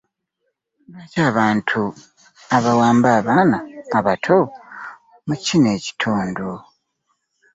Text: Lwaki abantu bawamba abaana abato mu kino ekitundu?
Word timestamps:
Lwaki 0.91 1.19
abantu 1.31 1.79
bawamba 2.63 3.07
abaana 3.19 3.57
abato 3.97 4.37
mu 5.25 5.35
kino 5.43 5.67
ekitundu? 5.77 6.47